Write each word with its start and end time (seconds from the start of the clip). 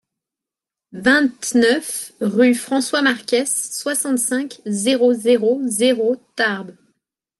vingt-neuf 0.93 2.11
rue 2.21 2.55
François 2.55 3.03
Marquès, 3.03 3.71
soixante-cinq, 3.71 4.59
zéro 4.65 5.13
zéro 5.13 5.61
zéro, 5.67 6.15
Tarbes 6.35 6.75